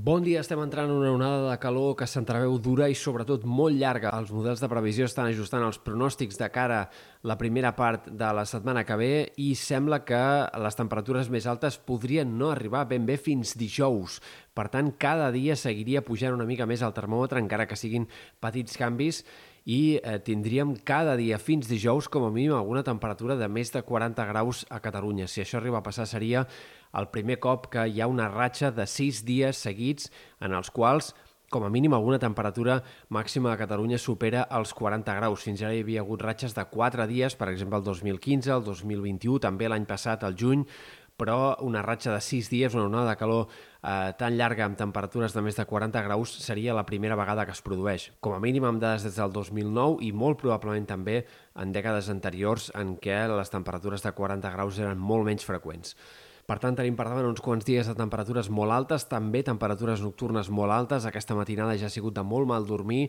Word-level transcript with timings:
Bon 0.00 0.22
dia, 0.24 0.40
estem 0.40 0.56
entrant 0.62 0.88
en 0.88 0.96
una 0.96 1.10
onada 1.12 1.50
de 1.50 1.56
calor 1.60 1.90
que 1.98 2.06
s'entreveu 2.08 2.54
dura 2.62 2.86
i 2.88 2.94
sobretot 2.96 3.42
molt 3.44 3.76
llarga. 3.76 4.08
Els 4.16 4.30
models 4.32 4.62
de 4.62 4.68
previsió 4.72 5.04
estan 5.04 5.28
ajustant 5.28 5.60
els 5.66 5.76
pronòstics 5.84 6.38
de 6.40 6.48
cara 6.54 6.78
a 6.86 7.26
la 7.28 7.36
primera 7.36 7.74
part 7.76 8.06
de 8.08 8.30
la 8.32 8.46
setmana 8.48 8.86
que 8.88 8.96
ve 8.96 9.10
i 9.44 9.50
sembla 9.60 9.98
que 10.08 10.22
les 10.64 10.78
temperatures 10.78 11.28
més 11.28 11.44
altes 11.52 11.76
podrien 11.76 12.32
no 12.40 12.48
arribar 12.48 12.86
ben 12.88 13.04
bé 13.04 13.18
fins 13.20 13.52
dijous. 13.60 14.22
Per 14.56 14.70
tant, 14.72 14.88
cada 14.96 15.28
dia 15.36 15.52
seguiria 15.52 16.00
pujant 16.06 16.38
una 16.38 16.48
mica 16.48 16.64
més 16.64 16.80
el 16.80 16.96
termòmetre, 16.96 17.44
encara 17.44 17.68
que 17.68 17.76
siguin 17.76 18.08
petits 18.40 18.80
canvis, 18.80 19.20
i 19.64 20.00
eh, 20.00 20.18
tindríem 20.24 20.74
cada 20.84 21.16
dia 21.20 21.38
fins 21.38 21.68
dijous 21.68 22.08
com 22.08 22.24
a 22.24 22.30
mínim 22.30 22.54
alguna 22.56 22.84
temperatura 22.86 23.36
de 23.36 23.48
més 23.48 23.72
de 23.72 23.82
40 23.82 24.26
graus 24.30 24.64
a 24.70 24.80
Catalunya. 24.80 25.28
Si 25.28 25.42
això 25.42 25.60
arriba 25.60 25.80
a 25.80 25.86
passar 25.86 26.06
seria 26.08 26.46
el 26.96 27.10
primer 27.12 27.38
cop 27.40 27.68
que 27.72 27.86
hi 27.86 28.00
ha 28.00 28.10
una 28.10 28.30
ratxa 28.32 28.70
de 28.74 28.86
6 28.86 29.24
dies 29.26 29.60
seguits 29.66 30.10
en 30.40 30.56
els 30.56 30.70
quals 30.70 31.14
com 31.50 31.64
a 31.66 31.68
mínim 31.68 31.92
alguna 31.96 32.20
temperatura 32.22 32.78
màxima 33.10 33.50
a 33.50 33.58
Catalunya 33.58 33.98
supera 33.98 34.44
els 34.54 34.70
40 34.72 35.16
graus. 35.18 35.42
Fins 35.42 35.64
ara 35.64 35.74
hi 35.74 35.82
havia 35.82 36.04
hagut 36.04 36.22
ratxes 36.22 36.54
de 36.54 36.64
4 36.70 37.06
dies, 37.10 37.34
per 37.34 37.50
exemple 37.50 37.80
el 37.80 37.84
2015, 37.84 38.52
el 38.54 38.62
2021, 38.64 39.40
també 39.42 39.68
l'any 39.68 39.86
passat, 39.88 40.22
el 40.22 40.38
juny, 40.38 40.62
però 41.20 41.58
una 41.66 41.82
ratxa 41.84 42.14
de 42.14 42.22
6 42.24 42.48
dies, 42.48 42.76
una 42.78 42.86
onada 42.88 43.12
de 43.12 43.18
calor 43.20 43.50
eh, 43.50 44.14
tan 44.16 44.38
llarga 44.40 44.64
amb 44.64 44.78
temperatures 44.80 45.36
de 45.36 45.44
més 45.44 45.58
de 45.58 45.66
40 45.68 46.00
graus 46.06 46.32
seria 46.40 46.76
la 46.76 46.86
primera 46.88 47.18
vegada 47.20 47.44
que 47.44 47.52
es 47.52 47.60
produeix. 47.66 48.08
Com 48.24 48.32
a 48.32 48.40
mínim 48.40 48.64
amb 48.64 48.80
dades 48.80 49.04
des 49.04 49.20
del 49.20 49.34
2009 49.36 50.00
i 50.06 50.10
molt 50.16 50.40
probablement 50.40 50.88
també 50.88 51.20
en 51.60 51.76
dècades 51.76 52.08
anteriors 52.08 52.70
en 52.80 52.96
què 52.96 53.20
les 53.28 53.52
temperatures 53.52 54.02
de 54.06 54.16
40 54.16 54.56
graus 54.56 54.80
eren 54.80 54.98
molt 54.98 55.28
menys 55.28 55.44
freqüents. 55.44 55.94
Per 56.50 56.56
tant, 56.58 56.74
tenim 56.74 56.96
per 56.98 57.04
davant 57.06 57.28
uns 57.28 57.38
quants 57.44 57.62
dies 57.62 57.86
de 57.86 57.92
temperatures 57.94 58.48
molt 58.50 58.74
altes, 58.74 59.04
també 59.06 59.44
temperatures 59.46 60.00
nocturnes 60.02 60.48
molt 60.50 60.74
altes. 60.74 61.04
Aquesta 61.06 61.36
matinada 61.38 61.76
ja 61.78 61.86
ha 61.86 61.94
sigut 61.94 62.16
de 62.16 62.24
molt 62.26 62.48
mal 62.50 62.66
dormir, 62.66 63.04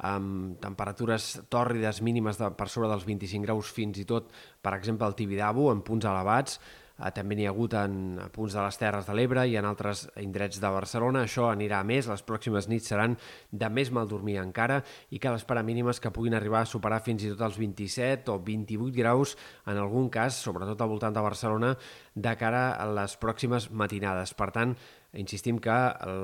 amb 0.00 0.56
temperatures 0.62 1.26
tòrrides 1.52 2.00
mínimes 2.00 2.40
de, 2.40 2.48
per 2.56 2.70
sobre 2.72 2.88
dels 2.88 3.04
25 3.04 3.44
graus 3.44 3.68
fins 3.68 4.00
i 4.00 4.06
tot, 4.08 4.32
per 4.64 4.72
exemple, 4.78 5.04
al 5.04 5.16
Tibidabo, 5.18 5.68
en 5.74 5.84
punts 5.84 6.08
elevats. 6.08 6.56
Eh, 6.96 7.10
també 7.12 7.36
n'hi 7.36 7.44
ha 7.46 7.52
hagut 7.52 7.74
en 7.76 8.18
punts 8.32 8.56
de 8.56 8.62
les 8.64 8.78
Terres 8.80 9.08
de 9.08 9.16
l'Ebre 9.16 9.44
i 9.48 9.56
en 9.60 9.68
altres 9.68 10.06
indrets 10.22 10.60
de 10.62 10.70
Barcelona. 10.72 11.26
Això 11.26 11.50
anirà 11.50 11.82
més, 11.84 12.08
les 12.08 12.24
pròximes 12.24 12.70
nits 12.72 12.88
seran 12.92 13.18
de 13.52 13.68
més 13.68 13.92
mal 13.92 14.08
dormir 14.08 14.38
encara 14.40 14.80
i 15.12 15.20
cal 15.20 15.36
esperar 15.36 15.64
mínimes 15.66 16.00
que 16.00 16.12
puguin 16.14 16.36
arribar 16.38 16.64
a 16.64 16.70
superar 16.70 17.02
fins 17.04 17.26
i 17.26 17.32
tot 17.34 17.44
els 17.50 17.60
27 17.60 18.32
o 18.32 18.38
28 18.40 18.96
graus 18.96 19.36
en 19.66 19.76
algun 19.76 20.08
cas, 20.10 20.40
sobretot 20.40 20.80
al 20.80 20.92
voltant 20.92 21.16
de 21.16 21.24
Barcelona, 21.24 21.74
de 22.14 22.36
cara 22.40 22.70
a 22.80 22.88
les 22.88 23.18
pròximes 23.20 23.70
matinades. 23.70 24.32
Per 24.36 24.50
tant, 24.54 24.72
Insistim 25.16 25.56
que 25.64 25.74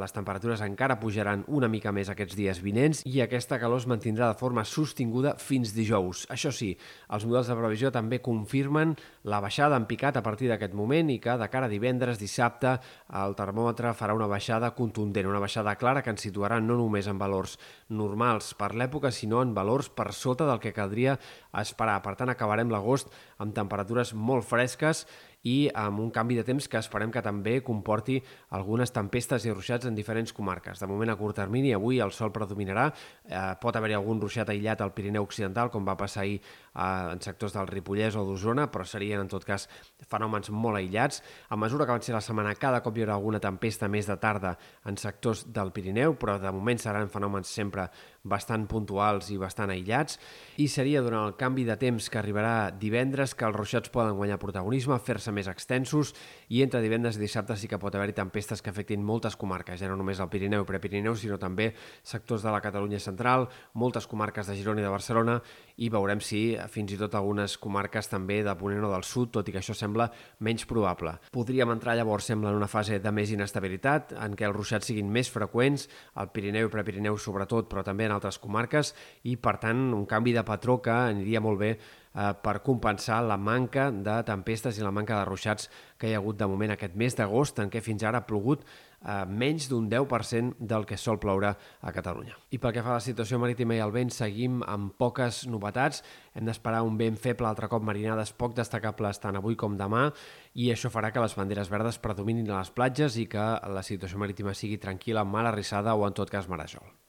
les 0.00 0.12
temperatures 0.14 0.60
encara 0.64 0.96
pujaran 0.98 1.44
una 1.46 1.68
mica 1.70 1.92
més 1.94 2.08
aquests 2.10 2.34
dies 2.34 2.58
vinents 2.62 3.04
i 3.06 3.20
aquesta 3.22 3.60
calor 3.62 3.78
es 3.78 3.86
mantindrà 3.90 4.26
de 4.32 4.38
forma 4.38 4.64
sostinguda 4.66 5.36
fins 5.38 5.70
dijous. 5.76 6.24
Això 6.34 6.50
sí, 6.50 6.72
els 7.14 7.26
models 7.28 7.52
de 7.52 7.56
previsió 7.58 7.92
també 7.94 8.18
confirmen 8.24 8.96
la 9.30 9.38
baixada 9.44 9.78
en 9.78 9.86
picat 9.86 10.18
a 10.18 10.24
partir 10.26 10.50
d'aquest 10.50 10.74
moment 10.74 11.12
i 11.14 11.20
que 11.22 11.36
de 11.38 11.48
cara 11.52 11.70
a 11.70 11.72
divendres, 11.72 12.18
dissabte, 12.18 12.74
el 13.22 13.38
termòmetre 13.38 13.94
farà 13.94 14.16
una 14.18 14.28
baixada 14.30 14.72
contundent, 14.74 15.30
una 15.30 15.42
baixada 15.42 15.76
clara 15.78 16.02
que 16.02 16.10
ens 16.10 16.26
situarà 16.26 16.58
no 16.60 16.74
només 16.80 17.06
en 17.06 17.20
valors 17.20 17.56
normals 17.88 18.52
per 18.58 18.72
l'època, 18.74 19.14
sinó 19.14 19.44
en 19.44 19.54
valors 19.54 19.90
per 19.94 20.10
sota 20.16 20.50
del 20.50 20.58
que 20.58 20.74
caldria 20.74 21.18
esperar. 21.62 22.00
Per 22.02 22.16
tant, 22.18 22.34
acabarem 22.34 22.74
l'agost 22.74 23.14
amb 23.38 23.54
temperatures 23.54 24.14
molt 24.14 24.46
fresques 24.50 25.06
i 25.42 25.70
amb 25.74 26.00
un 26.00 26.10
canvi 26.12 26.36
de 26.36 26.44
temps 26.44 26.66
que 26.68 26.78
esperem 26.80 27.12
que 27.12 27.22
també 27.24 27.60
comporti 27.64 28.18
algunes 28.56 28.92
tempestes 28.92 29.46
i 29.46 29.52
ruixats 29.54 29.88
en 29.88 29.96
diferents 29.96 30.34
comarques. 30.36 30.80
De 30.80 30.88
moment, 30.90 31.10
a 31.10 31.16
curt 31.16 31.38
termini, 31.40 31.72
avui 31.72 32.00
el 32.00 32.12
sol 32.12 32.32
predominarà. 32.32 32.90
Eh, 33.24 33.40
pot 33.60 33.76
haver-hi 33.76 33.96
algun 33.96 34.20
ruixat 34.20 34.50
aïllat 34.52 34.82
al 34.84 34.92
Pirineu 34.92 35.24
Occidental, 35.24 35.70
com 35.72 35.86
va 35.86 35.96
passar 35.96 36.22
ahir 36.24 36.40
eh, 36.40 37.14
en 37.14 37.22
sectors 37.24 37.56
del 37.56 37.70
Ripollès 37.70 38.18
o 38.20 38.26
d'Osona, 38.28 38.68
però 38.72 38.84
serien, 38.84 39.24
en 39.24 39.32
tot 39.32 39.46
cas, 39.48 39.68
fenòmens 40.10 40.52
molt 40.52 40.80
aïllats. 40.80 41.22
A 41.48 41.56
mesura 41.56 41.86
que 41.86 41.96
avanci 41.96 42.12
la 42.12 42.20
setmana, 42.24 42.54
cada 42.60 42.82
cop 42.84 42.96
hi 42.96 43.06
haurà 43.06 43.16
alguna 43.16 43.40
tempesta 43.40 43.88
més 43.88 44.10
de 44.10 44.18
tarda 44.20 44.56
en 44.84 45.00
sectors 45.00 45.46
del 45.48 45.72
Pirineu, 45.72 46.18
però 46.20 46.36
de 46.40 46.52
moment 46.52 46.80
seran 46.80 47.08
fenòmens 47.08 47.48
sempre 47.48 47.88
bastant 48.22 48.66
puntuals 48.68 49.30
i 49.32 49.38
bastant 49.40 49.72
aïllats. 49.72 50.18
I 50.60 50.68
seria 50.68 51.00
durant 51.00 51.30
el 51.30 51.36
canvi 51.40 51.64
de 51.64 51.76
temps 51.80 52.10
que 52.10 52.20
arribarà 52.20 52.70
divendres 52.76 53.34
que 53.34 53.46
els 53.48 53.56
ruixats 53.56 53.92
poden 53.92 54.18
guanyar 54.18 54.40
protagonisme, 54.42 54.98
fer-se 55.00 55.29
més 55.34 55.48
extensos 55.50 56.14
i 56.48 56.62
entre 56.64 56.82
divendres 56.82 57.18
i 57.18 57.22
dissabte 57.22 57.56
sí 57.56 57.68
que 57.70 57.78
pot 57.80 57.94
haver-hi 57.94 58.16
tempestes 58.16 58.62
que 58.62 58.70
afectin 58.72 59.04
moltes 59.04 59.36
comarques, 59.36 59.80
ja 59.80 59.88
no 59.90 59.96
només 59.98 60.20
el 60.20 60.30
Pirineu 60.32 60.64
i 60.64 60.68
Prepirineu, 60.68 61.16
sinó 61.16 61.38
també 61.38 61.70
sectors 62.02 62.44
de 62.46 62.52
la 62.52 62.60
Catalunya 62.64 63.00
central, 63.00 63.48
moltes 63.74 64.06
comarques 64.10 64.50
de 64.50 64.56
Girona 64.58 64.82
i 64.82 64.86
de 64.86 64.92
Barcelona 64.92 65.38
i 65.80 65.88
veurem 65.92 66.20
si 66.24 66.42
fins 66.72 66.92
i 66.92 66.98
tot 67.00 67.14
algunes 67.18 67.56
comarques 67.60 68.10
també 68.10 68.40
de 68.46 68.54
Ponent 68.58 68.84
o 68.84 68.92
del 68.92 69.06
Sud, 69.06 69.30
tot 69.36 69.48
i 69.48 69.54
que 69.54 69.62
això 69.62 69.76
sembla 69.76 70.10
menys 70.44 70.66
probable. 70.68 71.16
Podríem 71.32 71.72
entrar 71.72 71.96
llavors, 71.96 72.28
sembla, 72.30 72.50
en 72.50 72.60
una 72.60 72.68
fase 72.68 72.98
de 73.00 73.14
més 73.14 73.32
inestabilitat, 73.32 74.14
en 74.20 74.36
què 74.36 74.48
els 74.48 74.56
ruixats 74.56 74.90
siguin 74.90 75.10
més 75.12 75.30
freqüents, 75.32 75.88
al 76.20 76.30
Pirineu 76.34 76.68
i 76.68 76.72
Prepirineu 76.72 77.18
sobretot, 77.18 77.70
però 77.70 77.84
també 77.86 78.08
en 78.08 78.16
altres 78.16 78.40
comarques, 78.42 78.94
i 79.24 79.36
per 79.40 79.56
tant 79.62 79.90
un 79.96 80.06
canvi 80.10 80.34
de 80.36 80.44
patró 80.46 80.80
que 80.84 80.92
aniria 80.92 81.40
molt 81.40 81.60
bé 81.60 81.74
eh, 82.14 82.32
per 82.42 82.60
compensar 82.66 83.22
la 83.24 83.36
manca 83.38 83.90
de 83.90 84.20
tempestes 84.26 84.78
i 84.78 84.84
la 84.84 84.92
manca 84.94 85.18
de 85.18 85.26
ruixats 85.28 85.70
que 85.98 86.10
hi 86.10 86.14
ha 86.14 86.20
hagut 86.20 86.38
de 86.38 86.48
moment 86.50 86.74
aquest 86.74 86.96
mes 86.98 87.16
d'agost, 87.16 87.58
en 87.62 87.70
què 87.70 87.82
fins 87.84 88.04
ara 88.06 88.22
ha 88.22 88.26
plogut 88.26 88.64
eh, 88.64 89.24
menys 89.26 89.68
d'un 89.70 89.88
10% 89.90 90.56
del 90.72 90.86
que 90.86 90.98
sol 90.98 91.20
ploure 91.22 91.52
a 91.52 91.92
Catalunya. 91.94 92.36
I 92.50 92.58
pel 92.58 92.74
que 92.76 92.84
fa 92.84 92.94
a 92.94 92.98
la 92.98 93.04
situació 93.04 93.40
marítima 93.42 93.76
i 93.76 93.82
el 93.84 93.94
vent, 93.94 94.12
seguim 94.14 94.60
amb 94.66 94.94
poques 95.00 95.44
novetats. 95.50 96.04
Hem 96.34 96.46
d'esperar 96.48 96.82
un 96.86 96.98
vent 97.00 97.18
feble, 97.20 97.48
altre 97.48 97.68
cop 97.70 97.84
marinades 97.86 98.32
poc 98.32 98.56
destacables 98.58 99.22
tant 99.22 99.38
avui 99.38 99.56
com 99.56 99.76
demà, 99.78 100.08
i 100.54 100.70
això 100.72 100.90
farà 100.92 101.12
que 101.12 101.22
les 101.22 101.36
banderes 101.36 101.70
verdes 101.70 102.00
predominin 102.02 102.50
a 102.50 102.58
les 102.60 102.72
platges 102.74 103.18
i 103.20 103.28
que 103.30 103.52
la 103.70 103.84
situació 103.86 104.18
marítima 104.18 104.54
sigui 104.54 104.80
tranquil·la, 104.82 105.24
mal 105.24 105.50
arrissada 105.50 105.94
o 105.94 106.06
en 106.06 106.16
tot 106.16 106.30
cas 106.30 106.48
marejol. 106.50 107.00